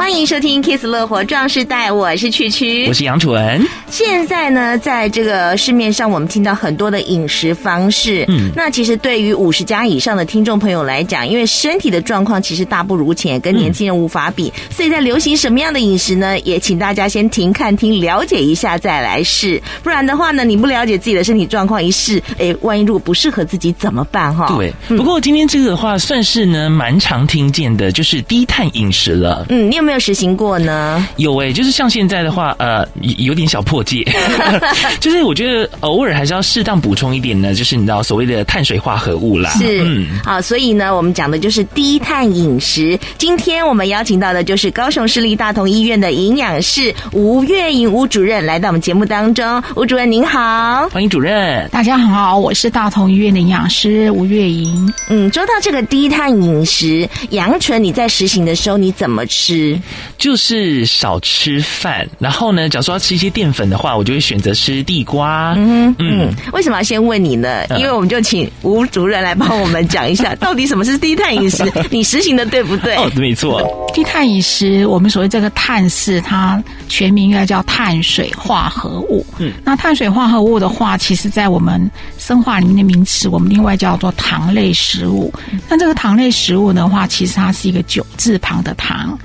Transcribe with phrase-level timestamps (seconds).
[0.00, 3.62] 欢迎收听《Kiss 乐活壮士代》，我是曲曲，我是杨纯。
[3.90, 8.24] 现在呢，在这个市面上，我们听到很多的饮食方式。
[8.28, 16.38] 嗯，那其实对于五十加以上的听众朋友来讲，因为身体的状况其实大不如前，跟年轻人无法比，嗯、所以在流行什么样的饮食呢？
[16.40, 19.62] 也请大家先停看听，了解一下再来试。
[19.82, 24.34] 不然的话呢，你不了解自己的身体状况，一试，哎，万一如果不适合自己怎么办？
[24.34, 24.72] 哈，对。
[24.96, 29.44] 不过今天这个的话，算是呢蛮常听见的，就是低碳饮食了。
[29.50, 31.06] 嗯，你有没有实行过呢？
[31.16, 34.06] 有哎、欸，就是像现在的话，呃，有点小破戒。
[35.00, 39.50] 就是我觉得偶尔还是要适当补充一点呢，就是你知道所谓的碳水化合物啦。
[39.50, 42.98] 是，嗯，好，所以呢，我们讲的就是低碳饮食。
[43.18, 49.62] 今天我们邀请到的就是高雄市立大同医院的营养师吴月莹吴主任来到我们节目当中。
[49.76, 51.68] 吴主任您好，欢迎主任。
[51.70, 54.92] 大家好，我是大同医院的营养师吴月莹。
[55.08, 59.79] 嗯，说到这个低碳饮食，杨纯你在实行的时候你怎么吃？
[60.18, 65.54] 就是少吃饭，然后呢，假如说要吃一些淀粉的话，我就会选择吃地瓜。
[65.56, 67.64] 嗯嗯，为什么要先问你呢？
[67.76, 71.64] 因为我们就请吴主任来帮我们讲一下，到底什么是低碳饮食？
[71.90, 72.96] 你实行的对不对？
[72.96, 73.62] 哦，没错。
[73.94, 79.24] 低碳饮食，我们所谓这个碳是它全名应该叫碳水化合物。
[79.38, 85.32] 嗯，那碳水化合物的话，其实在我们生化里面的名词，我们另外叫做糖类食物。
[85.68, 89.18] 那这个糖类食物的话，其实它是一个九字旁的糖。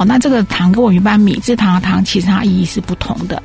[0.00, 3.40] 哦，那这个糖跟我们一般米字糖的糖，其实它意义是不同的。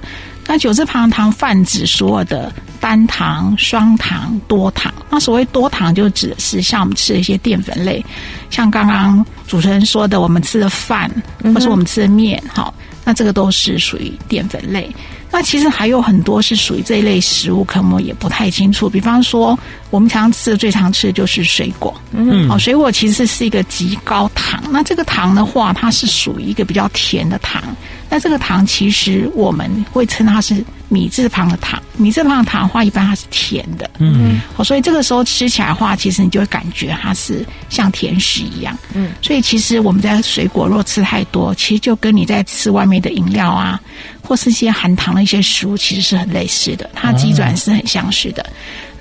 [0.48, 4.94] 那九字旁的糖泛指所有的单糖、双糖、多糖。
[5.10, 8.06] 那所谓多糖，就指的是像我们吃的一些淀粉类，
[8.50, 11.12] 像刚刚主持人说的，我们吃的饭，
[11.54, 14.90] 或是我们吃的面，好，那这个都是属于淀粉类。
[15.32, 18.90] 那其实还有很多是属于这一类食物，可能我也不太清楚。
[18.90, 19.60] 比方说，
[19.90, 21.94] 我们常常吃的、最常吃的就是水果。
[22.12, 24.55] 嗯，好，水果其实是一个极高糖。
[24.72, 27.64] 那这个糖的话，它是属于一个比较甜的糖。
[28.10, 31.82] 那这个糖其实我们会称它是米字旁的糖。
[31.98, 33.90] 米字旁的糖的话，一般它是甜的。
[33.98, 38.78] 嗯，好，所以这个时候吃起来的话，其实你就会感觉它是像甜食一样。
[38.94, 43.80] 嗯，所以其实我们在水果若吃太多，其实就跟你在吃外面的饮料啊。
[44.28, 48.42] 或是一些含糖的一些食物，其实是很类似的，它基转是很相似的。
[48.42, 48.50] 哦、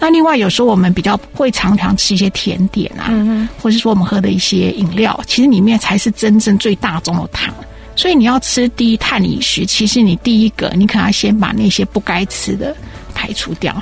[0.04, 7.54] 那另外有时候我们比较会常常吃一些甜点啊，嗯、哼或是说我们喝的一些饮料，其实里面才是真正最大宗的糖。
[7.97, 12.76] 所以你要吃低碳饮食，其实你第一个你可能要先把那些不该吃的。
[13.16, 13.72] 排除掉。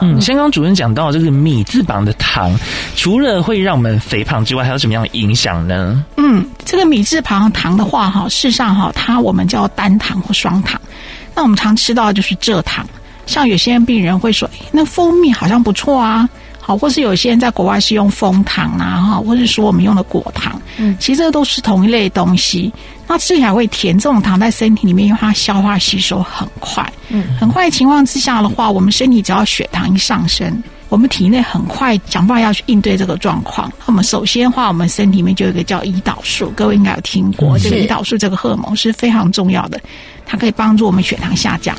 [0.00, 2.58] 嗯，像刚刚主任讲到这个米字旁的糖，
[2.96, 6.02] 除了会让我们肥胖之外，还有什么样的影响呢？
[6.16, 10.80] 嗯，这个米字旁的糖的话，哈，事实上哈，它我们叫单糖或双糖。
[11.34, 12.88] 那我们常吃到的就是蔗糖，
[13.30, 16.28] 像有些病人会说，诶，那蜂蜜好像不错啊。
[16.62, 22.70] 好，或是有些人在国外是用蜂糖啊，哈，或者说我们用的果糖，嗯，其实这个都是同一类东西。
[23.08, 33.72] 那吃起来会甜，这种糖在身体里面，因为它消化吸收很快，嗯，很快的情况之下的话，我们身体只要血糖一上升，我们体内很快想办法要去应对这个状况。
[33.78, 39.80] 那我们首先的话，我们身体里面就有一个叫胰岛素，各位应该有听过，这个胰岛素这个荷尔蒙是非常重要的，
[40.26, 41.74] 它可以帮助我们血糖下降。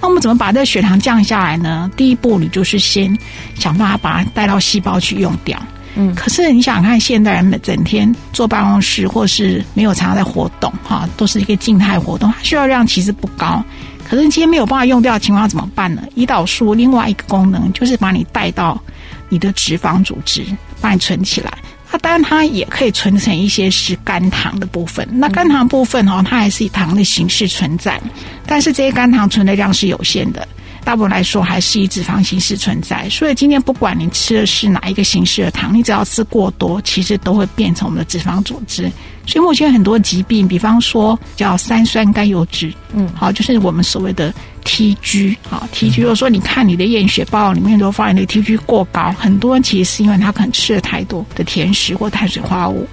[0.00, 1.90] 那我们怎么把这个血糖降下来呢？
[1.96, 3.16] 第一步，你就是先
[3.54, 5.60] 想办法把它带到细胞去用掉。
[5.94, 13.62] 嗯，可是你想想看，现代人们整天坐办公室，或是没有常常在活动，哈，都是一个静态活动，它需要量其实不高。
[14.08, 16.02] 可是你今天没有办法用掉的情况怎么办呢？
[16.16, 18.80] 胰岛素另外一个功能就是把你带到
[19.28, 20.44] 你的脂肪组织，
[20.80, 21.52] 把你存起来。
[21.90, 25.06] 它当然它也可以存成一些是肝糖的部分。
[25.12, 28.00] 那肝糖部分哦，它还是以糖的形式存在，
[28.46, 30.46] 但是这些肝糖存的量是有限的。
[30.82, 38.90] 大部分来说还是以脂肪形式存在，所以今天不管你吃的是哪一个形式的糖，你只要吃过多，其实都会变成我们的脂肪组织。
[39.30, 44.34] 所以目前很多疾病，比方说叫三酸甘油脂，嗯，好，就是我们所谓的
[44.64, 46.00] TG，好，TG。
[46.00, 52.88] 如果说你看你的验血报告里面都发现你的 TG 过高，很多人其实是因为他可能吃了太多的甜食或碳水化合物。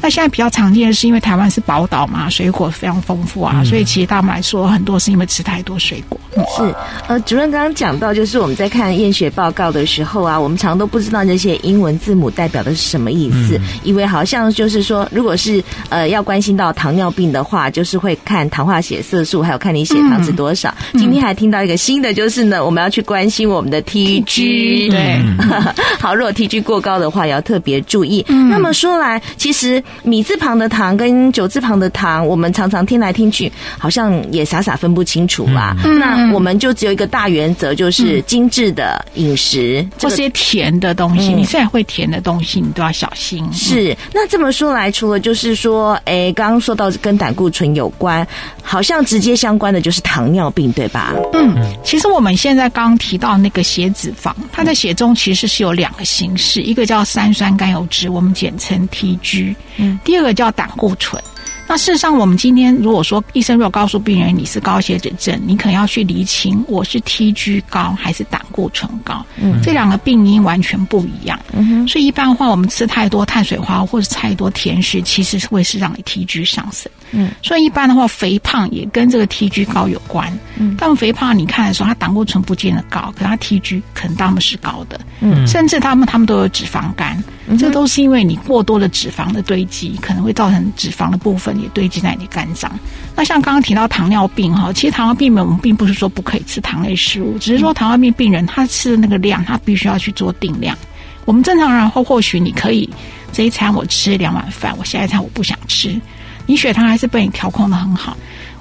[0.00, 6.18] 那现在比较常见的是，因为台湾是宝岛嘛，水果非常丰富啊，嗯、所以其实他们来说，很多是因为吃太多水果。
[6.36, 6.74] 嗯、是，
[7.08, 20.72] 呃，主任刚刚讲到，就是我们在看验血报告的时候啊，我们常常都不知道那些英文字母代表的是什么意思，嗯、以为好像就是说，如果是呃要关心到糖尿病的话，就是会看糖化血色素，还有看你血糖是多少。
[20.92, 24.90] 嗯、今天还听到一个新的，就是呢，我们要去关心我们的 TG。
[24.90, 25.20] 对，
[25.98, 28.24] 好，如果 TG 过高的话，也要特别注意。
[28.28, 29.82] 嗯、那么说来，其实。
[30.02, 35.76] 米字旁的糖跟九字旁的糖，我们常常听来听去，好像也傻傻分不清楚啦。
[35.84, 43.44] 嗯、那我们就只有一个大原则，就是精致的饮食，嗯这些甜的东西，嗯、你虽然会甜的东西，你都要小心。
[43.52, 48.26] 是，那这么说来，除了就是说，哎，刚刚说到跟胆固醇有关，
[48.62, 51.14] 好像直接相关的就是糖尿病，对吧？
[51.32, 61.22] 嗯，其实我们现在刚刚提到那个血脂肪，它在血中其实是有两个形式，一个叫三酸甘油脂，我们简称 TG，嗯，第二个叫胆固醇。
[61.70, 87.24] 那事实上，我们今天如果说医生如果告诉病人你是高血脂症，你可能要去厘清我是 TG 高还是胆固醇高，嗯，这两个病因完全不一样，嗯哼，所以一般的话，我们吃太多碳水化合物或者太多甜食，其实是会是让你 TG 上升，嗯，所以一般的话，肥胖也跟这个 TG 高有关，嗯，但肥胖你看的时候，它胆固醇不见得高，可是他 TG 可能他们是高的，嗯，甚至他们他们都有脂肪肝，嗯，
[87.56, 91.58] 这都是因为你过多的脂肪的堆积，可能会造成脂肪的部分。
[91.58, 92.70] 也堆积在你肝脏。
[93.16, 100.76] 那像刚刚提到糖尿病哈，其实糖尿病们我们并不是说不可以吃糖类食物，只是说糖尿病病人他吃的那个量，他必须要去做定量。
[101.24, 102.88] 我们正常人或或许你可以
[103.32, 106.00] 这一餐我吃两碗饭，我下一餐我不想吃，
[106.46, 108.16] 你血糖还是被你调控得很好。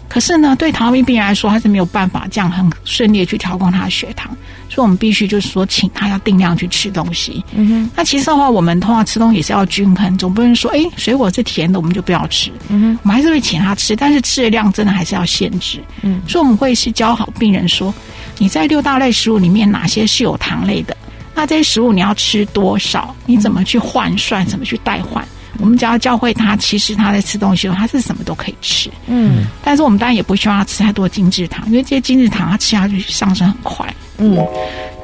[0.10, 4.36] 可是呢，对糖尿病病人来说，他是没有办法这样很顺利的去调控他的血糖，
[4.70, 7.44] 所以我们必须就是说，请他要定量去吃东西。
[7.54, 7.92] 嗯哼。
[7.96, 12.50] 那其实的话，我们通常吃东西也是要均衡，总不能说，哎，水果是甜的，我们就不要吃。
[12.70, 13.00] 嗯哼。
[13.04, 15.84] 我们还是会请他吃，但是吃的量真的还是要限制。
[16.02, 16.22] 嗯。
[16.28, 17.94] 所以我们会是教好病人说，
[18.38, 20.96] 你在六大类食物里面哪些是有糖类的？
[21.36, 23.14] 那这些食物你要吃多少？
[23.26, 24.46] 你怎么去换算？
[24.46, 25.24] 怎么去代换？
[25.60, 28.90] 我们只要教会他，其实他在吃东西的时候，他是什么都可以吃。
[29.08, 33.94] 嗯，但是我们当然也不希望他吃太多精制糖，因为这些精制糖他吃下去上升很快。
[34.18, 34.38] 嗯，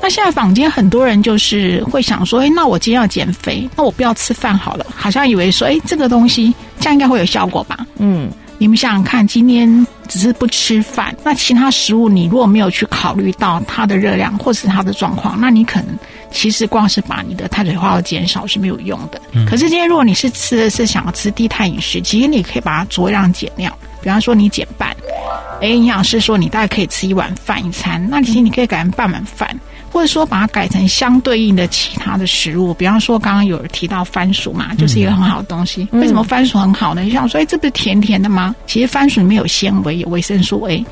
[0.02, 7.86] 那现在坊间很多人就是会想说，哎，那我今天要减肥，那我不要吃饭好了，好像以为说，哎，这个东西这样应该会有效果吧？
[7.98, 8.30] 嗯。
[8.60, 15.88] 你们想想看，今天只是不吃饭，那其他食物你如果没有去考虑到它的热量或是它的状况，那你可能
[16.34, 19.22] 其实光是把你的碳水化合物减少是没有用的。
[19.32, 19.46] 嗯。
[19.46, 23.72] 可是今天如果你是吃的是想要吃低碳饮食，其实你可以把它酌量减量，
[24.02, 24.94] 比方说你减半。
[25.62, 29.58] 哎，营养师说你大概可以吃一碗饭一餐，那其实你可以改成半碗饭。
[29.90, 35.88] 或者说把它改成相对应的其他的食物，比方说刚刚有人提到番薯嘛，就是一个很好的东西。
[35.92, 37.04] 嗯、为什么番薯很好呢？
[37.04, 38.56] 你想说，哎，这不是甜甜的吗？
[38.66, 40.84] 其实番薯里面有纤维，有维生素 A，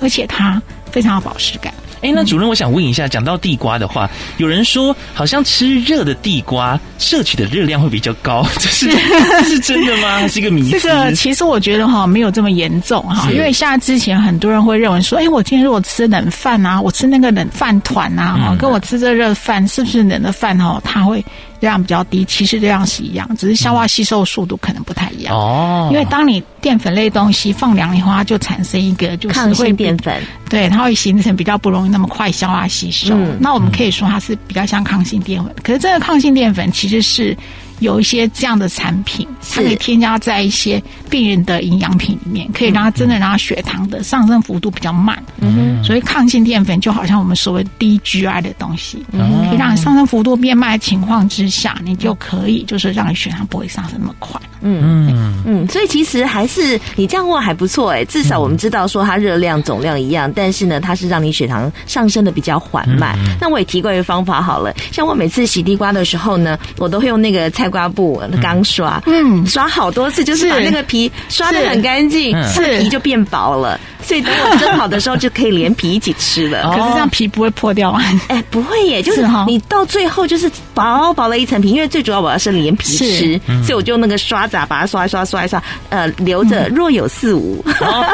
[0.00, 0.60] 而且它
[0.90, 1.72] 非常有饱食感。
[2.02, 10.18] 哎，那主任，我想问一下，讲到地瓜的话，有人说好像吃热的地瓜摄取的热量会比较高， 这是这是真的吗？
[10.18, 10.80] 还是一个迷思？
[10.80, 21.24] 这个其实我觉得哈没有这么严重哈，因为像之前很多人会认为说，哎，我今天如果吃冷饭啊，我吃那个冷饭团啊，哈、嗯，跟我吃这热饭，是不是冷的饭哦，它会？
[21.60, 25.34] 热量比较低，其实热量是一样，只是消化吸收速度可能不太一样。
[25.34, 33.14] 哦，因为当你淀粉类东西放凉以后，它就产生一个就是会抗性淀粉，对，它会形成比较不容易那么快消化吸收。
[33.14, 37.36] 嗯、那我们可以说它是比较像抗性淀粉，可是这个抗性淀粉其实是。
[37.80, 45.22] 有一些这样的产品，它可以添加在一些病人的营养品里面，可以让它真的让它血糖的上升幅度比较慢。
[45.40, 54.40] 嗯哼，所以抗性淀粉就好像我们所谓低 GI 的东西，嗯，可以让你上升幅度变慢的情况之下，你就可以就是让你血糖不会上升那么快。
[54.60, 63.16] 嗯嗯嗯，所以其实还是你这样问还不错哎，至少我们知道说它热量总量一样，但是呢，它是让你血糖上升的比较缓慢。
[63.40, 67.67] 那我也提过一个方法好了，像我每次洗地瓜的时候呢，我都会用那个菜。
[67.68, 72.78] 刮布刚刷，嗯，刷好多次，就是把那个皮刷的很干净，是。
[72.78, 73.78] 皮就变薄了。
[74.00, 76.62] 所以等我蒸好的时候，就可以连皮一起吃了。
[76.70, 77.92] 可是这样皮不会破掉。
[77.92, 78.00] 吗？
[78.28, 87.62] 哎，不会耶，就是你到最后就是薄薄的一层皮，因为最主要我要是连皮吃，所以我就那个刷子把它刷一刷，刷一刷，呃，留着若有似无。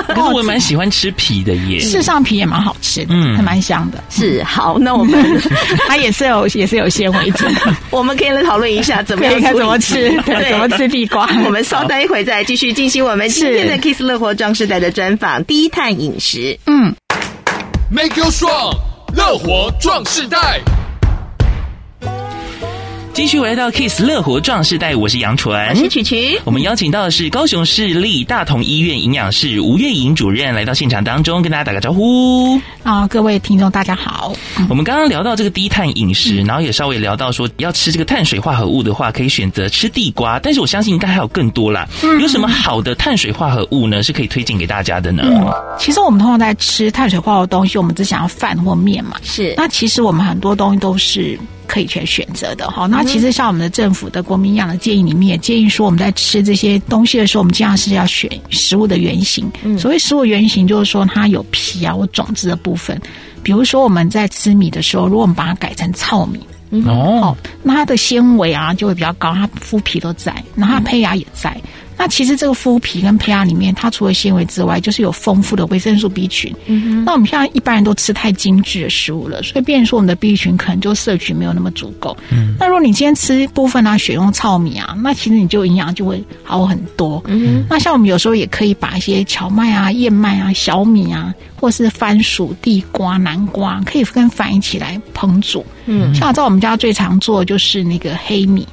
[0.09, 4.03] 可是我蛮喜欢吃皮的耶，事实上皮也蛮好吃的，嗯，还蛮香的。
[4.11, 5.41] 是好，那我们
[5.87, 7.47] 它也是有也是有纤维质，
[7.91, 11.29] 我们可以来讨论一下怎么样看怎么吃， 对，怎么吃地瓜。
[11.45, 16.95] 我们稍待一会再继续进行我们今天的 Kiss 乐活壮士代的专访，低碳饮食，嗯
[17.91, 18.75] ，Make you strong，
[19.15, 20.61] 乐活壮士代。
[23.15, 26.37] 继续来到 Kiss 乐活壮世代，我是杨纯，我是曲曲。
[26.45, 32.61] 我们邀请到的是高雄市立大同医院营养师吴月莹主任来到现场当中，跟大家打个招呼。
[32.83, 34.35] 啊，各位听众大家好。
[34.69, 41.89] 我们刚刚聊到这个低碳饮食，然后也稍微聊到说要吃这个碳水化合物的话，可以选择吃地瓜，但是我相信应该还有更多啦。
[42.21, 44.03] 有什么好的碳水化合物呢？
[44.03, 45.23] 是可以推荐给大家的呢？
[45.25, 49.19] 嗯，其实我们通常在吃碳水化合物的东西，我们只想要饭或面嘛。
[49.23, 49.55] 是。
[49.57, 51.39] 那其实我们很多东西都是。
[51.67, 52.87] 可以去选择的哈。
[52.87, 59.51] 那其实像我们的政府的国民营养的建议里面，也建议说我们在吃这些东西的时候，我们尽量是要选食物的原型。
[59.79, 63.01] 所谓食物原型，就是说它有皮啊或种子的部分。
[63.43, 66.41] 比如说我们在吃米的时候，如果我们把它改成糙米，
[66.87, 71.55] 哦，那它的纤维啊就会比较高，它麸皮都在，然后它胚芽也在。
[72.05, 76.55] 那其实这个麸皮跟胚芽里面，它除了纤维之外，就是有丰富的维生素 B 群。
[77.03, 82.15] 那我们现在一般人都吃太精致的食物了，所以变成说我们的 B 群可能就摄取没有那么足够。
[82.29, 82.57] 嗯。
[82.61, 87.25] 那如果你今天吃部分啊，选用糙米啊，那其实你就营养就会好很多。
[87.27, 87.65] 嗯。
[87.71, 95.65] 那像我们有时候也可以把一些荞麦啊、燕麦啊、小米啊，或是番薯、地瓜、南瓜，可以跟饭一起来烹煮。
[95.87, 96.15] 嗯。
[96.15, 98.69] 像在我们家最常做的就是那个黑米。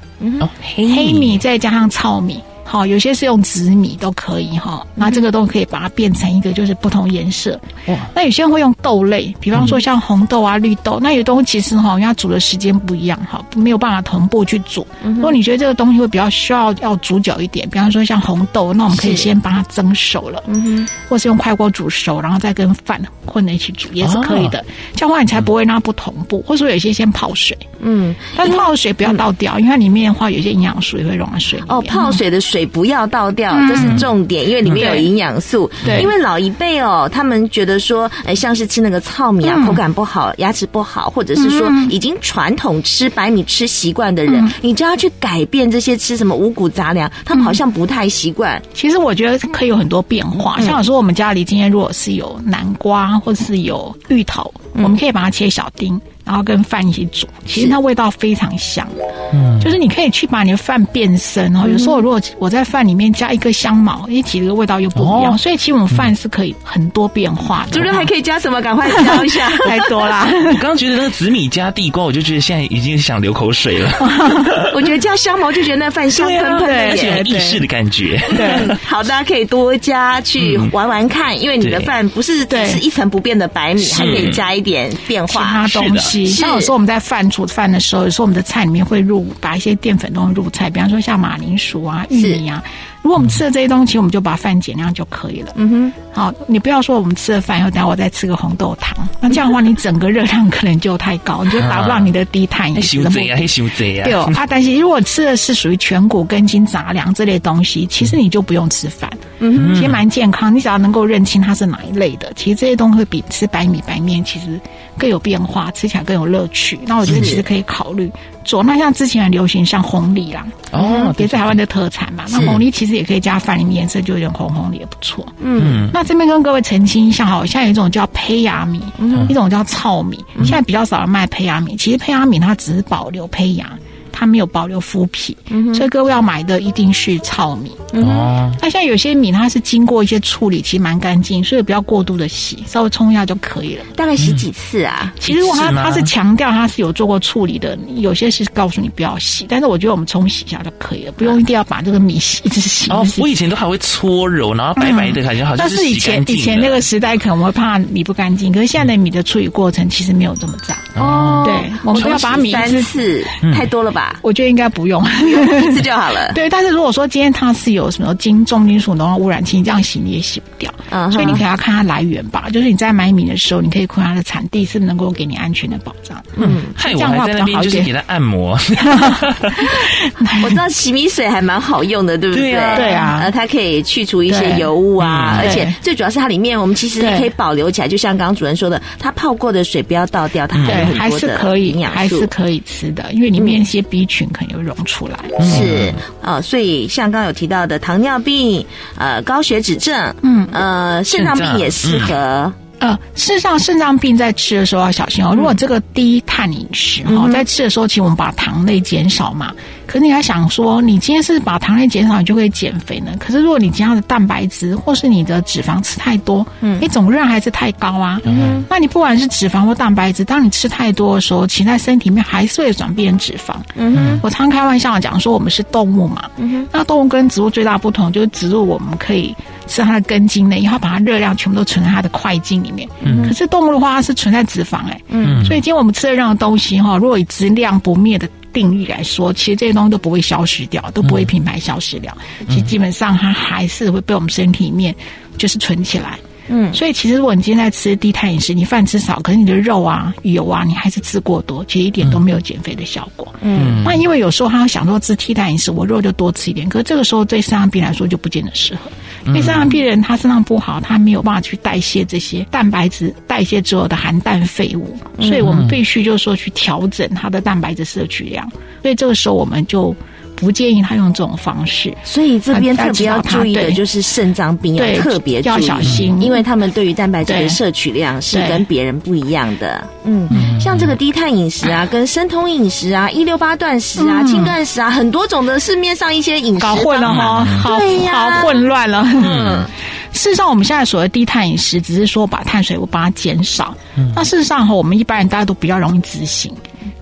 [0.75, 0.93] 黑米。
[0.93, 2.37] 黑米再加上糙米。
[2.71, 7.59] 好，有些是用紫米都可以哈，那这个都可以把它变成一个就是不同颜色。
[7.87, 14.87] 哇，那有些人会用豆类，比方说像红豆啊、绿豆，那有东西其实哈，因为它煮的时间不一样哈，没有办法同步去煮。
[15.03, 24.63] 如果你觉得这个东西会比较需要要煮久一点，比方说像红豆，那我们可以先把它蒸熟了，嗯哼，或是用快锅煮熟，然后再跟饭混在一起煮也是可以的。
[24.95, 31.61] 这样的话你才不会让它不同步，或者说有些先泡水，嗯，但是泡水不要倒掉，因为它里面的话有些营养素也会溶在水。
[31.67, 32.60] 哦，泡水的水。
[32.65, 35.69] 不要倒掉，这是重点，因为里面有营养素。
[35.85, 48.61] 对，因为老一辈哦，他们觉得说，哎，像是吃那个糙米啊，口感不好，牙齿不好，或者是说已经传统吃白米吃习惯的人，你就要去改变这些吃什么五谷杂粮，他们好像不太习惯。
[48.73, 55.99] 其实我觉得可以有很多变化，像有时候我们家里今天如果是有南瓜或是有芋头，我们可以把它切小丁。
[56.31, 58.87] 然后跟饭一起煮，其实它味道非常香。
[59.33, 61.67] 嗯，就是你可以去把你的饭变深哦。
[61.69, 65.37] 有时候如果我在饭里面加一个香茅，一起这个味道又不一样。
[65.37, 67.71] 所以其实我们饭是可以很多变化的。
[67.71, 68.61] 主任还可以加什么？
[68.61, 70.25] 赶快教一下， 太多啦。
[70.47, 73.91] 我刚刚觉得那个紫米加地瓜，我就觉得现在已经想流口水了。
[74.73, 78.21] 我觉得加香茅就觉得那饭香喷喷的，而且有意式的感觉。
[78.37, 86.20] 对，好，大家可以多加去玩玩看，因为你的饭不是只是一成不变的白米，还可以加一点变化其他东西。
[86.25, 92.63] 像有时候我们在饭煮饭的时候，有时候我们的菜里面会入把一些淀粉东西入菜，比方说像马铃薯啊、玉米啊。
[93.01, 95.51] 如果我们吃了这些东西，我们就把饭减量就可以了。
[95.55, 103.31] 嗯哼，好，你不要说我们吃了饭以后，等下我再吃个红豆汤，那这样的话，你整个热量可能就太高，你就达不到你的低碳饮食的目的。
[103.33, 104.03] 还修贼啊！
[104.03, 109.09] 对哦，啊，但是如果吃的是属于全谷、根茎、杂粮这类东西，其实你就不用吃饭。
[109.39, 114.59] 嗯，其实蛮健康，你只要能够认清它是哪一类的，其实这些东西会比吃白米白面其实
[114.97, 116.77] 更有变化，吃起来更有乐趣。
[116.85, 118.11] 那我觉得其实可以考虑
[118.43, 118.61] 做。
[118.61, 122.25] 那像之前很流行像红梨啦，哦，也是台湾的特产嘛。
[122.29, 125.25] 那红梨其实也可以加饭里面，颜色就有点红红的，也不错。
[125.39, 128.81] 嗯，那这边跟各位澄清一下哈，像有一种叫胚芽米，
[129.29, 131.75] 一种叫糙米，现在比较少人卖胚芽米。
[131.75, 133.71] 其实胚芽米它只是保留胚芽。
[134.11, 135.35] 它没有保留麸皮，
[135.73, 137.71] 所以各位要买的一定是糙米。
[137.93, 143.83] 哦，那像有些米它是经过一些处理，其实蛮干净，所以不要过度的洗，稍微冲一下就可以了。
[143.95, 145.13] 大概洗几次啊？
[145.19, 152.89] 其实如果它它是强调它是有做过处理的，有些是告诉你不要洗，但是我觉得我们冲洗一下就可以了，不用一定要把这个米洗一直洗。
[152.91, 155.57] 哦，我以前都还会搓揉，然后白白的感觉好像。
[155.57, 160.77] 但是以前以前那个时代可能会怕米不干净，可是现在的米的处理过程其实没有这么脏。
[160.95, 161.53] 哦，对，
[161.83, 163.21] 我们不要把米三次
[163.53, 164.00] 太多了吧？
[164.21, 165.03] 我觉得应该不用，
[165.63, 166.31] 一次就好了。
[166.35, 170.71] 对，但是如果说今天它是有什么金重金属、浓度污染器，你这样洗你也洗不掉。
[170.89, 172.45] 嗯，所以你可能要看它来源吧。
[172.51, 176.21] 就是你在买米的时候，你可以看它的产地是不是能够给你安全的保障。
[176.35, 177.85] 嗯，这样的话比较好一点。
[177.85, 178.57] 给它按摩。
[180.43, 182.51] 我知道洗米水还蛮好用的，对不对？
[182.51, 187.87] 对啊，它可以去除一些油污啊，而且最主要是它里面我们其实可以保留起来。
[187.87, 195.19] 就像刚刚主任说的，它泡过的水不要倒掉，它还有很多的营养素，还是可以吃的，因为里面一些 B 群可能有溶出来。
[195.43, 195.93] 是
[196.23, 198.65] 啊，所以像刚刚有提到的糖尿病、
[198.97, 202.51] 呃高血脂症，嗯呃肾脏病也适合。
[202.81, 205.35] 呃，事实上，肾脏病在吃的时候要小心哦。
[205.37, 209.53] 如果这个低碳饮食哈，在吃的时候，其实我们把糖类减少嘛。
[209.85, 213.11] 可是你还想说，你今天是把糖类减少，你就可以减肥呢？
[213.19, 218.19] 可是如果你今天的蛋白质或是你的脂肪吃太多，嗯，你总热量还是太高啊。
[218.23, 223.53] 嗯，那你不管是脂肪或蛋白质，当你吃太多的时候，其实在身体里面还是会转变成脂肪。
[223.75, 226.23] 嗯哼，我常开玩笑讲说，我们是动物嘛。
[226.37, 229.35] 嗯哼，那动物跟植物最大不同就是植物我们可以。
[229.71, 232.87] 是它的根茎呢，因为它把它热量全部都存在它的块茎里面。
[233.01, 235.01] 嗯，可是动物的话，它是存在脂肪哎。
[235.07, 242.15] 嗯，所以今天我们吃的任何东西哈，如果以质量不灭的定义来说，其实这些东西都不会消失掉，都不会品牌消失掉。
[242.49, 244.93] 其实基本上它还是会被我们身体里面
[245.37, 246.19] 就是存起来。
[246.53, 253.33] 嗯，所以其实如果你今天在吃低碳饮食，你饭吃少，可是你的肉啊、油啊，你还是吃过多，其实一点都没有减肥的效果。
[253.41, 258.91] 嗯，那因为有时候他想说吃低碳饮食，我肉就多吃一点，可是这个时候对肾脏病来说就不见得适合，
[259.25, 268.49] 因为肾脏病人他肾脏不好，他没有办法去代谢这些蛋白质，代谢之后的含氮废物，所以我们必须就是说去调整他的蛋白质摄取量。
[268.81, 269.95] 所以这个时候我们就。
[270.41, 279.87] 不建议他用这种方式，所以这边特别要注意的就是肾脏病要特别要小心，因为他们对于蛋白质的摄取量是跟别人不一样的。
[280.03, 280.27] 嗯，
[280.59, 289.07] 像这个低碳饮食啊，跟生酮饮食啊，一六八断食啊，轻断食啊，很多种的市面上一些饮食搞混了哈，好好混乱了。
[289.13, 289.63] 嗯，
[290.11, 293.75] 事实上我们现在所谓低碳饮食，只是说把碳水我把它减少。
[294.15, 296.51] 那事实上哈，我们一般人大家都比较容易执行。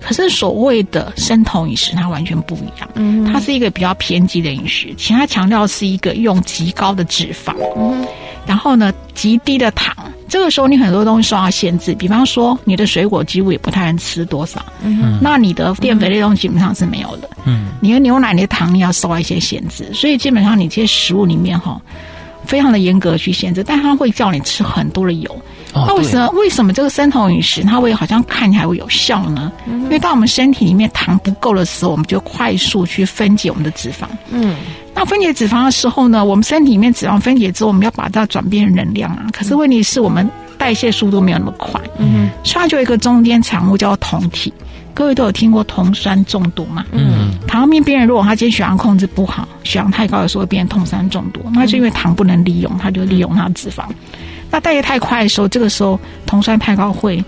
[0.00, 2.88] 可是所谓的生酮饮食，它完全不一样。
[2.94, 8.06] 嗯，它是一个比较偏激的饮食，其他强调是一个用极高的脂肪，嗯，
[8.46, 9.94] 然后呢极低的糖。
[10.28, 14.64] 这个时候你很多东西受到限制，比方说你的水果几乎也不太能吃多少。
[14.80, 17.28] 嗯，那你的淀粉类东西基本上是没有的。
[17.46, 21.80] 嗯，你的牛奶、你的糖你要受到一些限制，所以基本上你这些食物里面哈，
[22.44, 25.42] 非常的严格去限制，但它会叫你吃很多的油。
[25.72, 29.52] 那为什么为什么这个生酮饮食它会好像看起来会有效呢？
[29.66, 34.06] 因为当我们身体里面糖不够的时候，我们就快速去分解我们的脂肪。
[34.30, 34.56] 嗯，
[34.94, 39.26] 那分解脂肪的时候呢，我们身体里面脂肪分解之后，我们要把它转变成能量啊。
[39.32, 41.80] 可是问题是我们代谢速度没有那么快。
[41.98, 44.52] 嗯，所以它就有一个中间产物叫酮体。
[44.92, 46.84] 各位都有听过酮酸中毒嘛？
[46.90, 53.84] 嗯，糖尿病病人如果他今天血糖控制不好，血糖太高的时候会变成酮酸中毒，那是因为糖不能利用，他就利用它的脂肪。
[54.50, 57.22] 那代谢太快的时候，这个时候酮酸太高会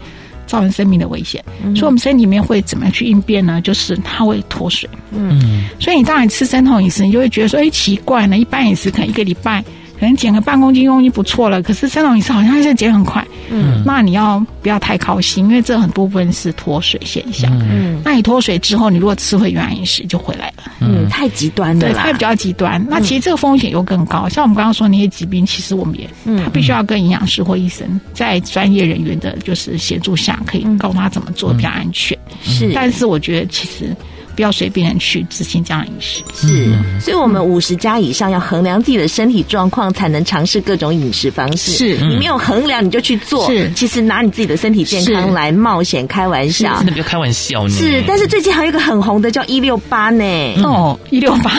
[0.47, 1.43] 造成生命的危险。
[1.65, 3.61] 嗯、所以，我们身体里面会怎么样去应变呢？
[3.61, 4.89] 就是它会脱水。
[5.11, 9.65] 嗯，所以你当然吃生酮饮食，你就会觉得说，哎，奇怪呢，一般饮食可能一个礼拜。
[10.03, 13.25] 可能减个半公斤公斤不错了，可是生酮饮食好像还是减很快。
[13.53, 15.47] 嗯，那你要不要太高兴？
[15.47, 17.57] 因为这很多部分是脱水现象。
[17.71, 20.65] 嗯，那你脱水之后，你如果吃回原来饮食就回来了。
[20.81, 21.83] 嗯，太极端了。
[21.83, 22.85] 对，它比较极端。
[22.91, 24.29] 那其实这个风险又更高。
[24.29, 26.11] 像我们刚刚说那些疾病，其实我们也，
[26.43, 32.19] 他必须要跟营养师或医生在专业人员的就是协助下，可以告诉他怎么做比较安全。
[32.43, 33.97] 是，但是我觉得其实。
[34.35, 41.73] 不要随便去执行这样的饮食，是，所以我们五十加以上要衡量自己的身体状况，才能尝试各种饮食方式。
[41.73, 47.75] 是，你没有衡量你就去做，是，其实拿你自己的身体健康来冒险开玩笑，真的不要开玩笑呢。
[47.75, 50.25] 是，但是最近还有一个很红的叫一六八呢，
[50.65, 51.51] 哦，一六八，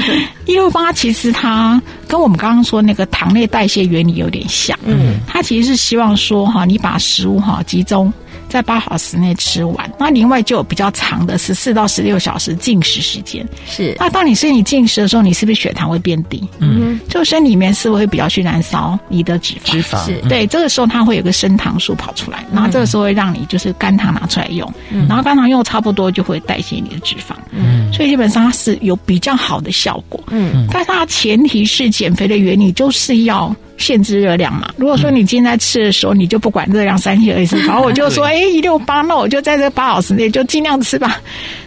[0.46, 8.12] 一六八其实它跟我们刚刚说那个糖类代谢原理有点像，嗯，它其实是希望说哈，你把食物哈集中。
[8.52, 13.48] 在八小时内吃完，那另外就有比较长的十四到十六小时进食时间。
[13.66, 16.46] 是，那当你身体进食的时候，你是不是血糖会变低？
[16.58, 19.70] 嗯，就身体里面是不是会比较去燃烧你的脂肪？
[19.70, 27.34] 脂肪是对，这个时候它会有个升糖素跑出来，然后这个时候会让你就是肝糖拿出来用，嗯、然后肝糖用差不多就会代谢你的脂肪。
[27.52, 30.22] 嗯，所以基本上它是有比较好的效果。
[30.28, 33.54] 嗯，但是它前提是减肥的原理就是要。
[33.82, 34.72] 限制热量嘛？
[34.76, 41.20] 如果说你今天在吃的时候，你就不管热量三七二十一， 然后我就说，哎，一六八，那我就在这八小时内就尽量吃吧。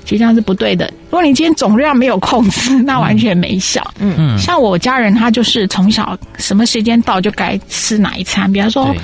[0.06, 0.86] 其实这样是不对的。
[1.10, 3.84] 如果你今天总量没有控制， 那完全没效。
[4.00, 8.96] 嗯嗯，像我家人，他就是从小什么时间到就该吃哪一餐，比方说。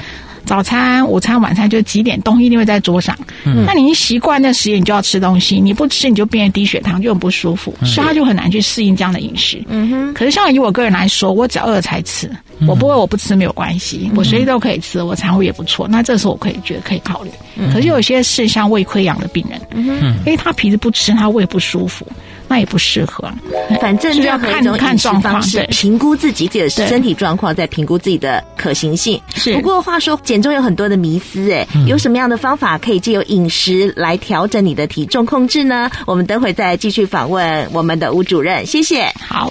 [0.43, 3.15] 早餐、午餐、晚餐就几点，东西一定会在桌上。
[3.45, 9.63] 嗯，那你一习惯那时间，你就要吃东西，你不吃你就变成低血糖，就很不舒服，嗯、所以他就很难去适应这样的饮食。
[9.69, 10.13] 嗯哼。
[10.15, 12.30] 可是像以我个人来说，我只要饿才吃，
[12.67, 15.88] 我不饿我不吃没有关系，我随时都可以吃，我肠胃也不错。
[15.88, 17.32] 那这时候我可以觉得可以考虑。
[17.56, 22.06] 嗯、可是有些是像胃溃疡的病人，嗯哼，因为他平时不吃，他胃不舒服。
[22.47, 23.32] 那也不适合，
[23.80, 29.17] 反正就要看看饮食方式，评估自己自己的身体状况，再评估自己的可行性。
[29.36, 29.54] 是。
[29.54, 35.89] 不过话说，减重有很多的迷思，哎，有什么样的方法可以借由饮食来调整你的体重控制呢？
[36.06, 39.10] 我们等会再继续访问我们的吴主任，谢谢。
[39.17, 39.50] 好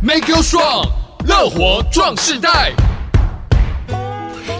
[0.00, 0.86] ，Make you strong，
[1.26, 2.72] 乐活壮世代。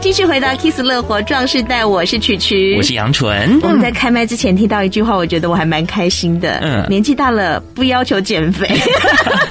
[0.00, 3.60] 继续回到 Kiss 乐活壮世代，我是曲曲，我是杨纯。
[3.62, 6.58] 我们在开麦之前听到一句话，我觉得我还蛮开心的。
[6.62, 8.66] 嗯，年纪大了不要求减肥，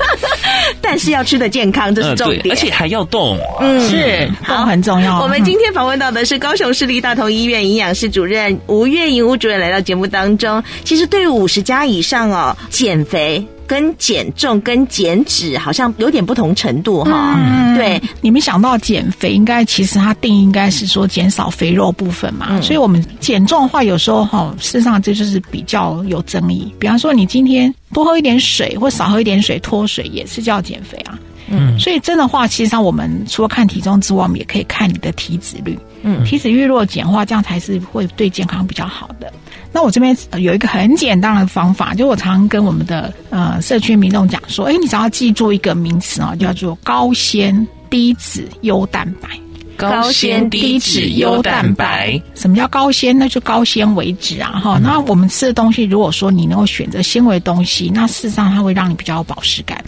[0.81, 3.37] 但是要吃的健康，这是重点，而且还要动。
[3.59, 5.21] 嗯，是，动很重要。
[5.21, 10.63] 我们今天访问到的是高雄市立大同医院营养师主任吴月莹吴主任来到节目当中。
[10.83, 13.45] 其实对于五十加以上哦，减肥。
[13.69, 26.73] 跟减重跟减脂好像有点不同程度哈，嗯、对，你们想到减肥，应该其实它定义应该是说减少肥肉部分嘛，嗯、所以我们减重的话，有时候哈，事实上这就是比较有争议。
[26.79, 31.19] 比方说，你今天多喝一点水或少喝一点水脱水，也是叫减肥啊。
[31.51, 35.77] 嗯，所以真的话，其实上我们除了看体重之外，我们也可以看你的体脂率。
[36.01, 39.31] 嗯，体脂率若减的话，这样才是会对健康比较好的。
[39.71, 49.29] 那我这边有一个很简单的方法，就我常常跟我们的呃社区民众讲说，哎，你只要记住一个名词啊，叫做高纤低脂优蛋白。
[49.77, 53.17] 高纤低脂优蛋白，什么叫高纤？
[53.17, 54.59] 那就高纤维质啊！
[54.61, 59.81] 哈、嗯，那我们吃的东西，如果说你能够选择纤维东西，那事实上它会让你比较有饱食感。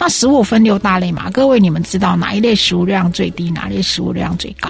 [0.00, 4.68] 那食物分六大类嘛，各位你们知道哪一类食物量最低，哪一类食物量最高？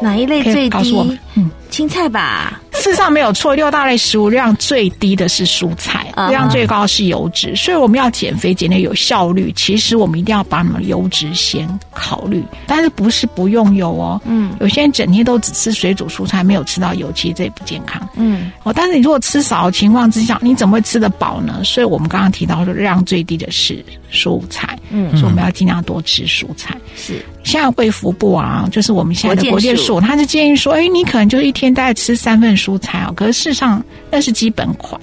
[0.00, 0.70] 哪一类最低？
[0.70, 2.60] 告诉我们，嗯，青菜吧。
[2.74, 7.52] 事实上没有错，六大类食物量最低的是蔬菜，量最高是油脂。
[7.52, 7.56] Uh.
[7.56, 12.42] 所以我们要减肥减的有效率，其实我们一定要把你们油脂先考虑。
[12.66, 14.20] 但是不是不用油哦？
[14.24, 18.06] 嗯，有些人整天都只吃水煮蔬菜，没有吃到油，其实这也不健康。
[18.16, 21.62] 嗯，哦，但是你如果吃少的情况之下，你怎么会吃得饱呢？
[21.64, 23.82] 所以我们刚刚提到说，量最低的是
[24.12, 24.76] 蔬菜。
[24.90, 26.76] 嗯，所以我们要尽量多吃蔬菜。
[26.96, 27.24] 是。
[27.44, 33.12] 现在卫福部啊，就是我们现在的国健署，他是建议说，哎，你可能就是一天大概吃三份蔬菜哦。
[33.14, 34.98] 可是事实上，那是基本款。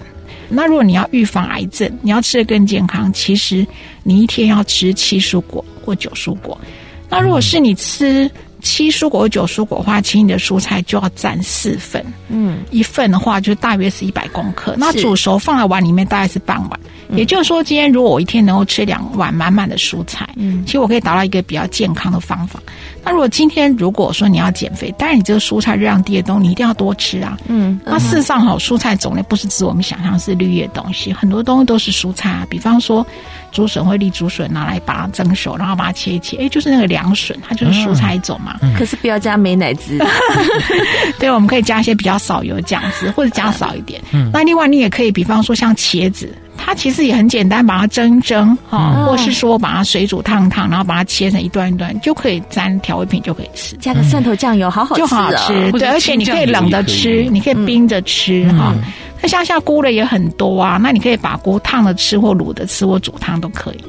[0.49, 3.63] 那如果你要预防癌症，你要吃的更健康，其实
[4.01, 6.59] 你一天要吃七蔬果或九蔬果。
[7.07, 8.29] 那如果是你吃
[8.61, 12.03] 七蔬果或九蔬果的话，其实你的蔬菜就要占四份。
[12.29, 14.73] 嗯，一份的话就大约是一百公克。
[14.75, 16.79] 那煮熟放在碗里面大概是半碗。
[17.15, 22.61] 也就是说，今天如果我一天能够吃两碗满满的蔬菜，嗯，其实我可以达到一个比较健康的方法。
[23.03, 27.79] 那如果今天如果说你要减肥，当然你这个蔬菜热量低的东西你一定要多吃啊，嗯。
[27.85, 32.45] 那事实上哈，蔬菜种类不是指我们想象是绿叶东西，很多东西都是蔬菜啊。
[32.49, 33.05] 比方说，
[33.51, 38.57] 竹笋会立竹笋拿来把它蒸熟，然后把它切一切，哎，就是那个凉笋，它就是蔬菜一种嘛。
[38.61, 39.97] 嗯、可是不要加美乃滋。
[41.17, 44.01] 对，我们可以加一些比较少油酱汁，或者加少一点。
[44.11, 44.29] 嗯。
[44.33, 46.31] 那另外你也可以，比方说像茄子。
[46.61, 55.71] 它其实也很简单，把它蒸蒸哈、嗯，或是说把它水煮烫烫，然后把它切成一段一段，就可以沾调味品就可以吃，加个蒜头酱油，好好吃，就好好吃。
[55.71, 58.75] 对，而且你可以冷着吃，你可以冰着吃哈。
[59.21, 63.83] 那像下菇类也很多啊，那你可以把菇烫着吃，或卤着吃，或煮汤都可以。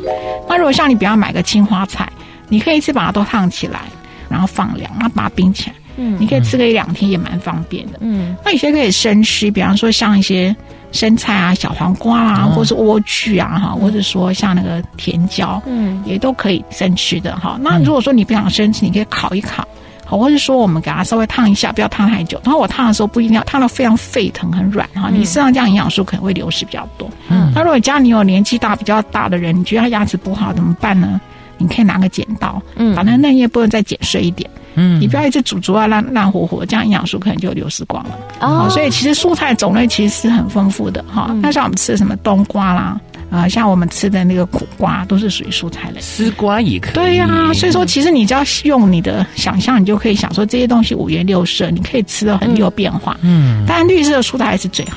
[0.48, 2.10] 那如果像你比方买个青花菜，
[2.48, 3.80] 你可以一次把它都烫起来，
[4.28, 5.76] 然后放凉，然后把它冰起来。
[5.96, 7.98] 嗯，你可以吃个一两天也蛮方便的。
[8.00, 10.54] 嗯，那有些可以生吃，比方说像一些。
[10.92, 17.58] 生菜啊，小黄瓜啊，或是莴苣啊，哈、嗯，或者说像那个甜椒，嗯，也都可以生吃的哈。
[17.60, 19.66] 那如果说你不想生吃，你可以烤一烤，
[20.04, 22.40] 好，或者说我们给它稍微烫一下，不要烫太久。
[22.44, 27.08] 然后我烫的时候不一定要烫到非常沸腾、很软哈、嗯，你身上这样营养素可能会流失比较多。
[27.28, 31.20] 嗯，那如果家里有年纪大、比较大的人，你觉得他牙齿不好怎么办呢？
[31.58, 34.48] 你可以拿个剪刀，嗯，把那嫩叶部分再剪碎一点。
[34.74, 38.18] 嗯，你不要一直煮煮啊，烂烂糊糊，这样营养素可能就流失光了。
[38.40, 41.34] 哦，所以其实蔬菜种类其实是很丰富的哈。
[41.42, 46.00] 那、嗯、像我们吃的什么冬瓜啦，啊、呃，像我们吃的那个苦瓜，都是属于蔬菜类。
[46.00, 46.94] 丝瓜也可以。
[46.94, 53.16] 对呀、啊，所以说其实你只要用你的想象，你就可以想说这些东西五颜六色，你可以吃的很有变化。
[53.22, 54.96] 嗯，当然绿色的蔬菜还是最好。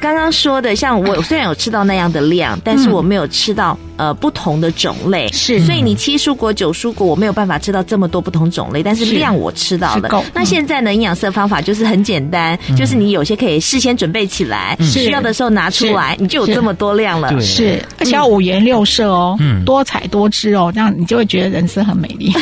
[0.00, 10.24] 刚刚说的，像我虽然有吃到那样的量，但是我没有吃到呃不同的种类，是，所以你七蔬果九蔬果，我没有办法吃到这么多不同种类，但是量我吃到了。
[10.32, 17.40] 那现在呢，营养师的方法就是很简单，就是你有些可以事先准备起来，需要的时候拿出来，你就有这么多量了。
[17.40, 22.32] 是，而且要五颜六色哦，多彩多姿哦，这样你就会觉得人生很美丽，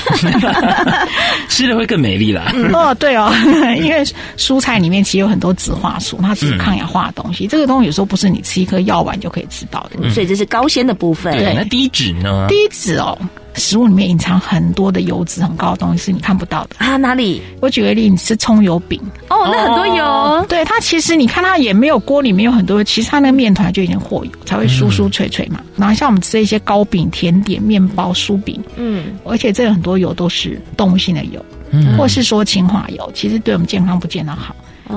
[1.49, 2.53] 吃的会更美丽啦。
[2.73, 3.33] 哦，对哦，
[3.79, 4.05] 因为
[4.37, 7.47] 蔬菜里面其实有很多植化素，它是抗氧化的东西。
[7.47, 11.42] 这个东西有时候不是你吃一颗药丸就可以吃到的，嗯、所以这是高纤的部分。
[11.43, 12.47] 对，那低脂呢？
[12.49, 13.17] 低脂哦，
[13.55, 16.97] 食物里面隐藏很多的油脂很高的东西是你看不到的啊。
[16.97, 17.43] 哪里？
[17.61, 20.05] 我举个例，你吃葱油饼哦，那很多油。
[20.05, 25.59] 哦、对它其实你看它也没有锅里面有很多，其实它那个面团就已经和油，才会酥酥脆脆嘛。
[25.61, 34.55] 嗯、然后像我们吃一些糕饼、甜点、面包、酥饼，嗯，而且这很多油都是动物性的油，嗯，或是说氢化油，其实对我们健康不见得好。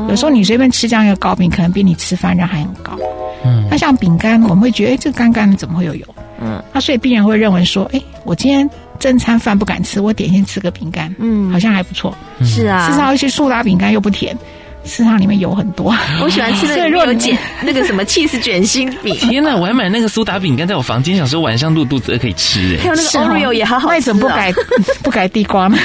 [0.10, 2.98] 有时候你随便吃这样一个糕饼，可能比你吃饭量还很高。
[3.46, 6.06] 嗯，那像饼干，我们会觉得，哎，这个干干的怎么会有油？
[6.40, 8.70] 嗯，那所以病人会认为说，哎，我今天
[9.00, 12.16] 正餐饭不敢吃，我点心吃个饼干，嗯，好像还不错。
[12.44, 14.38] 是啊，事实上，一些苏打饼干又不甜。
[14.86, 19.16] 市场里面有很多， 我喜欢吃那个 卷 那个什么 cheese 卷心饼。
[19.18, 22.78] 天哪，我还买那个苏打饼干在我房间，想说晚上肚肚子饿可以吃。
[22.82, 24.54] 还有那个 Oreo 也好好吃，为什么不改
[25.04, 25.78] 不改地瓜呢？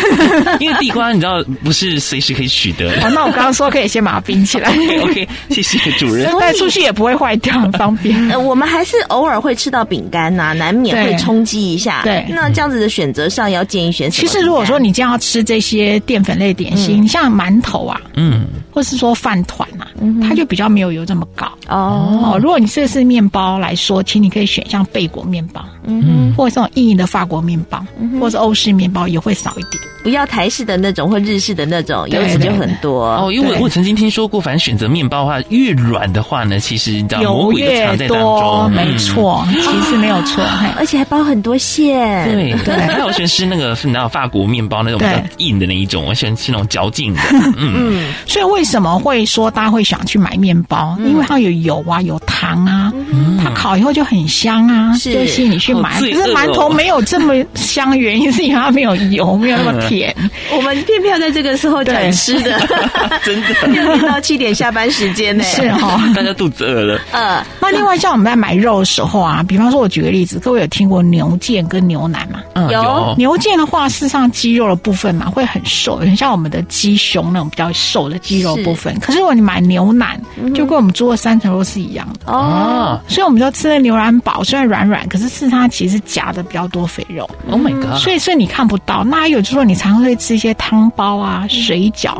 [0.60, 3.06] 因为地瓜你知道不是随时可以取得的。
[3.06, 4.68] 哦，那我刚刚说可以先把它冰起来。
[4.70, 6.30] OK，, okay 谢谢主任。
[6.38, 8.28] 带出去也不会坏掉，很方便。
[8.28, 12.02] 呃，我们还是偶尔会吃到饼干呐，难免会冲击一下。
[12.04, 14.10] 对，那这样子的选择上要建议选？
[14.10, 18.89] 其实如果说你这样要吃这些淀粉类点心，嗯、像馒头啊，嗯，或是。
[18.90, 19.86] 是说饭团呐，
[20.26, 21.46] 它就比较没有油这么高。
[21.68, 22.32] 哦。
[22.34, 27.84] 哦，如果你这是面包来说，请你可以选像贝果面包，嗯，或者这种硬硬的法国面包，
[28.20, 29.82] 或者欧式面包也会少一点。
[30.02, 33.04] 不要台式的那种或日式的那种，油脂就很多。
[33.04, 33.30] 哦。
[33.30, 40.42] 因为我我曾经听说过，反正选择面包的话，越软的话呢，其实你知道魔鬼就藏在当中，没错，其实没有错，
[40.78, 42.24] 而且还包很多馅。
[42.24, 42.50] 对。
[42.64, 47.20] 对，还有我喜欢吃那个是你知道法国面包那种比较硬的那一种，我喜欢吃那种嚼劲的。
[47.58, 50.96] 嗯，所以为什么会说大家会想去买面包？
[51.00, 52.92] 因为它有油啊，有糖啊，
[53.42, 55.98] 它烤以后就很香啊，就吸引你去买。
[56.00, 59.80] 可是馒头没有这么香，原因是因为 它没有油，没有那么。
[59.88, 60.14] 甜，
[60.54, 62.60] 我们偏偏要在这个时候讲吃的，
[63.24, 67.00] 真的六点到七点下班时间呢，是哈，大家肚子饿了。
[67.12, 72.40] 呃，那另外像我们在买肉的时候啊，比方说，我举个例子，各位有听过牛腱跟牛腩吗？
[72.70, 73.14] 有。
[73.16, 78.98] 牛腱的话，事实上肌肉的部分嘛，会很瘦，很像我们的鸡胸那种比较瘦的肌肉部分。
[79.00, 80.18] 可是如果你买牛腩，
[80.54, 82.98] 就跟我们做的三层肉是一样的哦。
[83.06, 87.28] 所以我们就吃的牛腩堡，虽然软软，可是事实上它其实夹的比较多肥肉。
[87.50, 87.98] Oh my god！
[87.98, 89.04] 所以所以你看不到。
[89.04, 89.90] 那还有就是说你常。
[89.90, 92.16] 常会吃一些汤包啊、水饺，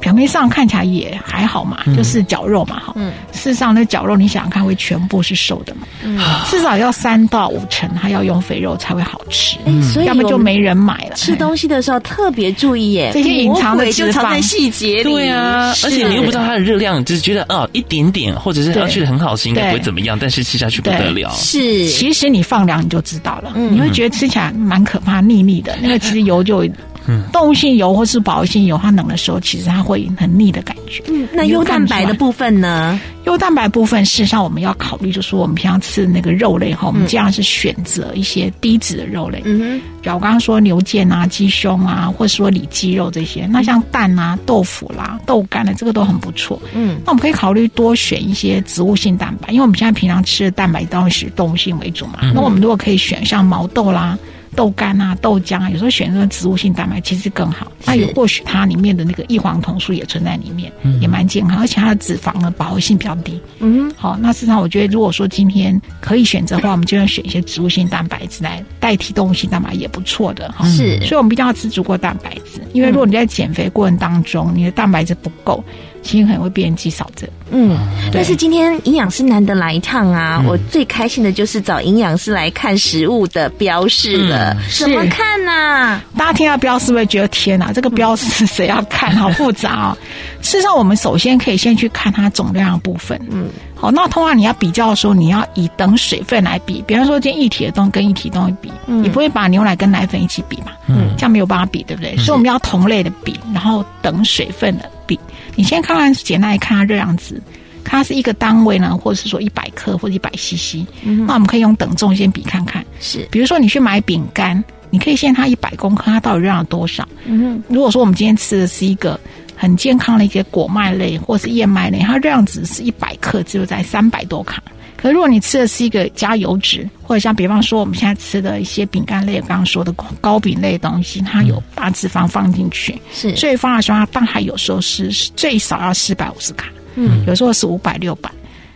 [0.00, 2.92] 表面上看起来也还好嘛，嗯、就是绞肉嘛，哈。
[2.96, 3.12] 嗯。
[3.32, 5.86] 事实上，那绞肉你想想看，会全部是瘦的嘛？
[6.02, 6.18] 嗯。
[6.46, 9.56] 至少要三到五成，它要用肥肉才会好吃。
[9.64, 9.82] 嗯。
[9.82, 11.14] 所以要么就没人买了。
[11.14, 15.04] 吃东西的时候特别注意耶，这些隐藏的脂肪就藏在细节里。
[15.04, 21.30] 对啊，而且你又不知道它的热量，只是觉得哦一点点，或者是它觉得很好吃，应该不会怎么样，但是吃下去不得了。
[21.34, 21.88] 是。
[21.88, 25.76] 其实你放凉你就知道了，你会觉得吃起来蛮可怕、腻腻的。
[25.82, 26.66] 那个其实油就。
[27.10, 31.02] 嗯，动物性油或是保性油，它冷的时候其实它会很腻的感觉。
[31.08, 33.00] 嗯，那优蛋白的部分呢？
[33.26, 39.42] 优蛋白部分，事实上我们要考虑，就是说我们平常吃的那个肉类哈，我们尽量是选择一些低脂的肉类。
[39.44, 43.46] 嗯哼，比如我刚刚说牛腱啊、鸡胸啊，或者说里脊肉这些。
[43.46, 46.60] 那像蛋啊、豆腐啦、豆干的，这个都很不错。
[46.74, 52.20] 嗯，那我们可以考虑多选一些植物性蛋白，因为我们现在平常吃的蛋白都是动物性为主嘛。
[52.34, 54.18] 那我们如果可以选像毛豆啦。
[54.56, 57.70] 豆干啊，豆浆啊，有时候选那个植物性蛋白其实更好。
[57.84, 63.40] 那也或许它里面的那个异黄酮素也存在里面，也蛮健康，而且它的脂肪呢饱和性比较低。
[63.60, 70.52] 嗯，好，那事实上我觉得，如果说今天可以选择的话， 我们就要选一些植物性蛋白质来代替动物性蛋白，也不错的。
[70.64, 75.62] 是，所以我们一定要吃足够蛋白质，因为如果你在减肥过程当中，你的蛋白质不够。
[76.02, 77.28] 其实可能会变成肌少症。
[77.52, 77.76] 嗯，
[78.12, 84.56] 但是今天营养师难得来一趟啊，我最开心的就是找营养师来看食物的标示了。
[84.70, 86.00] 怎么看呢？
[86.16, 89.10] 大家听到标示会觉得天哪，这个标示谁要看？
[89.20, 89.98] 好复杂啊！
[90.40, 93.20] 事实上，我们首先可以先去看它总量的部分。
[93.30, 96.82] 嗯，好，那通常你要比较的时候，你要以等水分来比。
[96.86, 100.72] 比方说，今天液体的东西跟液体东西比，你不会把牛奶跟奶粉一起比嘛？
[100.86, 102.16] 嗯，这样没有办法比，对不对？
[102.16, 105.18] 所以我们要同类的比，然后等水分的比。
[105.56, 107.42] 你先看看简单来看它热量值，
[107.82, 110.86] 它是一个单位呢，或者是说一百克或者一百 CC。
[111.02, 112.86] 嗯，那我们可以用等重先比看看。
[113.00, 117.06] 是，比如说你去买饼干，你可以先它一百公克，它到底热量多少？
[117.24, 119.18] 嗯，如果说我们今天吃的是一个
[119.56, 124.62] 很健康的一些果麦类或是燕麦类，它热量值是一百克，只有在三百多卡。
[125.00, 138.30] 可如果你吃的是一个加油脂，或者像比方说我们现在吃的一些饼干类，刚刚说的糕饼类的东西，它有把脂肪放进去，是，所以放的时候它大概有时候是最少要四百五十卡，嗯，有时候是五百六百。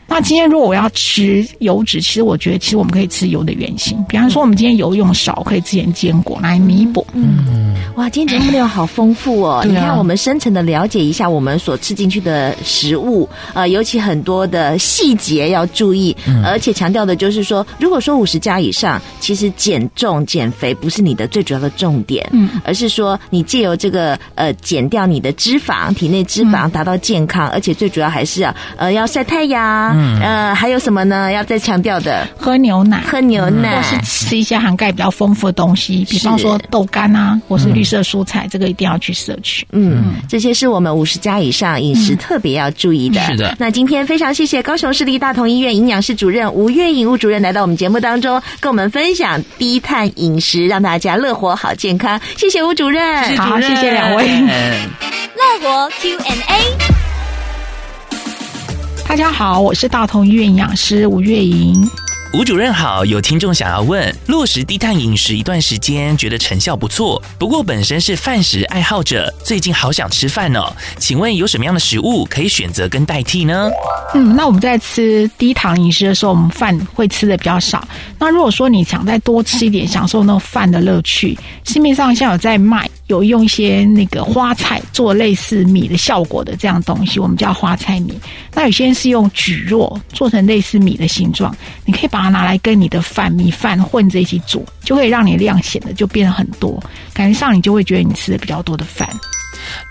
[0.06, 7.04] 那今天如果我要吃油脂，其实我觉得其实我们可以吃油的原型，比方说我们今天油用少，可以吃点坚果来弥补。
[7.14, 9.64] 嗯，哇，今天节目内容好丰富哦！
[9.66, 16.14] 你看，我们深层的了解一下我们所吃进去的食物，呃，尤其很多的细节要注意，
[16.44, 29.93] 而且强调的就是说，如果说五十加以上，其实减重减肥不是你的最主要的重点，嗯，而是说你借由这个呃减掉你的脂肪，体内脂肪达到健康，而且最主要还是要呃要晒太阳。
[29.94, 31.30] 嗯，呃，还有什么呢？
[31.30, 39.64] 要再强调的，喝牛奶，喝牛奶，或是吃一些含钙比较丰富的东西，比方说豆干啊，或是绿色蔬菜，这个一定要去摄取。
[39.72, 43.20] 嗯，这些是我们五十加以上饮食特别要注意的。
[43.26, 43.54] 是的。
[43.58, 52.20] 那今天非常谢谢高雄市立大同医院营养室主任吴月颖吴主任来到我们节目当中，跟我们分享低碳饮食，让大家乐活好健康。
[52.36, 54.24] 谢谢吴主任，好，谢谢两位。
[55.36, 57.03] 乐活 Q&A。
[59.06, 61.88] 大家好，我是大同医院营养师吴月莹。
[62.32, 70.72] 吴主任好，有听众想要问：落实低碳饮食一段时间，觉得成效不错，不过本身是饭食爱好者，最近好想吃饭哦。
[70.98, 73.70] 请问有什么样的食物可以选择跟代替呢？
[74.14, 77.86] 嗯，那我们在吃低糖饮食的时候，我们饭会吃的比较少。
[78.18, 82.90] 那如果说你想再多吃一点，享受那种饭的乐趣，市面上现在有在卖。
[83.06, 88.18] 有用一些那个花菜做类似米的效果的这样东西，我们叫花菜米。
[88.54, 99.08] 那有些人是用蒟蒻做成类似米的形状，你可以把它拿来跟你的饭米饭混在一起煮，就会让你量显得就变得很多，感觉上你就会觉得你吃的比较多的饭。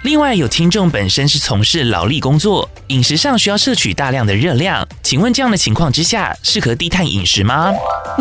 [0.04, 7.72] 另外，有听众本身是从事劳力工作，饮食上需要摄取大量的热量，请问这样的情况之下，适合低碳饮食吗？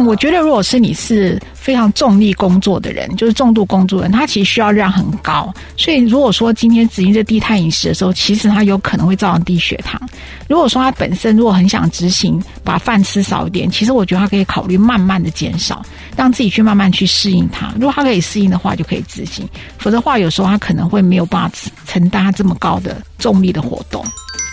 [0.06, 5.54] 我觉得，如果是你是非常重力工作的人，就是重度工作人，他其实需要量很高。
[5.76, 10.00] 所以，如果说今天执行这低碳饮食的时候，其实他有可能会造成低血糖。
[10.48, 15.80] 如果说他本身如果很想执行把饭吃少一点，其实我觉得他可以考虑慢慢的减少，
[16.16, 17.72] 让自己去慢慢去适应它。
[17.76, 19.46] 如果他可以适应的话，就可以执行；
[19.78, 24.04] 否则话，有时候他可能会没有办法承担这么高的重力的活动。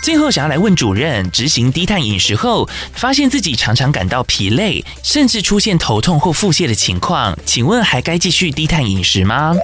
[0.02, 9.56] 最后想要来问主任，执行低碳饮食后，发现自己常常感到疲累，甚至出现头痛或腹泻的情况，请问还该继续低碳饮食吗？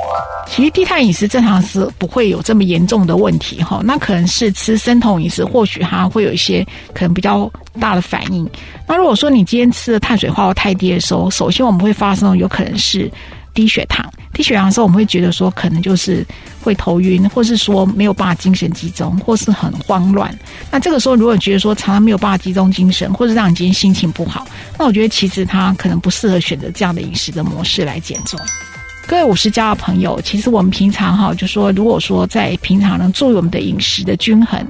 [0.49, 8.49] 其实低碳饮食正常是不会有这么严重的问题哈，那可能是吃生酮饮食，或许它会有一些可能比较大的反应。
[8.88, 13.11] 那如果说你今天吃的碳水化合物太低的时候，首先我们会发生有可能是。
[13.57, 16.25] 低血糖，低血糖的时候，我们会觉得说，可能就是
[16.62, 20.33] 会头晕，或是说没有办法精神集中，或是很慌乱。
[20.71, 24.47] 那这个时候，如果觉得说常常没有办法集中精神，或者让你今天心情不好，
[24.79, 28.38] 那我觉得其实他可能不适合选择这样的饮食的模式来减重。
[29.09, 34.61] 各位五十加的朋友，其实我们平常哈，就说如果说在平常能注意我们的饮食的均衡，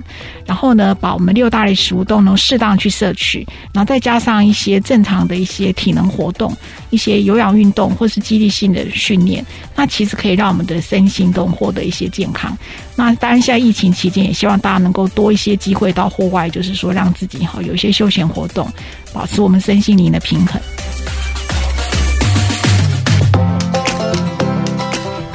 [0.44, 6.54] 然后呢，把我们六大类食物都能适当去摄取，然后再加上一些正常的一些体能活动，
[6.90, 9.44] 一些有氧运动或是激励性的训练，
[9.74, 12.56] 那其实可以让我们的身心都获得一些健康。
[12.94, 18.68] 那当然，现在疫情期间，也希望大家能够多一些机会到户外，就是说让自己哈有一些休闲活动，
[19.14, 20.60] 保持我们身心灵的平衡。